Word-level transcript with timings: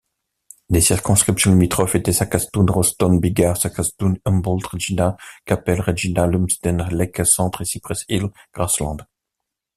Les 0.69 0.81
circonscriptions 0.81 1.51
limitrophes 1.51 1.93
étaient 1.93 2.11
Saskatoon—Rosetown—Biggar, 2.11 3.55
Saskatoon—Humboldt, 3.55 4.65
Regina—Qu'Appelle, 4.65 5.79
Regina—Lumsden—Lake 5.81 7.23
Centre 7.23 7.61
et 7.61 7.65
Cypress 7.65 8.05
Hills—Grasslands. 8.09 8.97